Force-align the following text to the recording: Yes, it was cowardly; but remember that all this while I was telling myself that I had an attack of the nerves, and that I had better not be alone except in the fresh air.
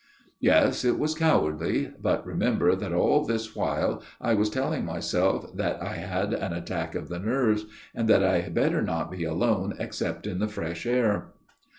Yes, 0.39 0.83
it 0.83 0.97
was 0.97 1.13
cowardly; 1.13 1.91
but 2.01 2.25
remember 2.25 2.75
that 2.75 2.91
all 2.91 3.23
this 3.23 3.55
while 3.55 4.01
I 4.19 4.33
was 4.33 4.49
telling 4.49 4.83
myself 4.83 5.55
that 5.55 5.79
I 5.79 5.93
had 5.97 6.33
an 6.33 6.53
attack 6.53 6.95
of 6.95 7.07
the 7.07 7.19
nerves, 7.19 7.67
and 7.93 8.07
that 8.09 8.23
I 8.23 8.39
had 8.39 8.55
better 8.55 8.81
not 8.81 9.11
be 9.11 9.23
alone 9.25 9.75
except 9.77 10.25
in 10.25 10.39
the 10.39 10.47
fresh 10.47 10.87
air. 10.87 11.33